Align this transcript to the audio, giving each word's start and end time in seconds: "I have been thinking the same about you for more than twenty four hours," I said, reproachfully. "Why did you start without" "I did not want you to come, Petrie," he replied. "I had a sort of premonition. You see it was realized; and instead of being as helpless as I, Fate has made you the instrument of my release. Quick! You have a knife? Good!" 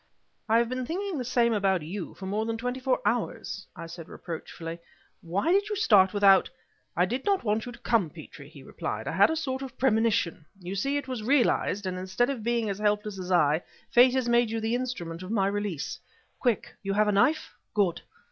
"I 0.49 0.57
have 0.57 0.67
been 0.67 0.83
thinking 0.83 1.19
the 1.19 1.23
same 1.23 1.53
about 1.53 1.83
you 1.83 2.15
for 2.15 2.25
more 2.25 2.47
than 2.47 2.57
twenty 2.57 2.79
four 2.79 2.99
hours," 3.05 3.67
I 3.75 3.85
said, 3.85 4.09
reproachfully. 4.09 4.79
"Why 5.21 5.51
did 5.51 5.69
you 5.69 5.75
start 5.75 6.11
without" 6.11 6.49
"I 6.97 7.05
did 7.05 7.23
not 7.23 7.43
want 7.43 7.67
you 7.67 7.71
to 7.71 7.77
come, 7.77 8.09
Petrie," 8.09 8.49
he 8.49 8.63
replied. 8.63 9.07
"I 9.07 9.11
had 9.11 9.29
a 9.29 9.35
sort 9.35 9.61
of 9.61 9.77
premonition. 9.77 10.43
You 10.59 10.73
see 10.73 10.97
it 10.97 11.07
was 11.07 11.21
realized; 11.21 11.85
and 11.85 11.99
instead 11.99 12.31
of 12.31 12.41
being 12.41 12.67
as 12.67 12.79
helpless 12.79 13.19
as 13.19 13.31
I, 13.31 13.61
Fate 13.91 14.15
has 14.15 14.27
made 14.27 14.49
you 14.49 14.59
the 14.59 14.73
instrument 14.73 15.21
of 15.21 15.29
my 15.29 15.45
release. 15.45 15.99
Quick! 16.39 16.73
You 16.81 16.93
have 16.93 17.07
a 17.07 17.11
knife? 17.11 17.53
Good!" 17.75 18.01